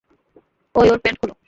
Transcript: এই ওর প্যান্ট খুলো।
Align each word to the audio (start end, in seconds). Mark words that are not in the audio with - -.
এই 0.75 0.89
ওর 0.91 0.99
প্যান্ট 1.03 1.17
খুলো। 1.21 1.33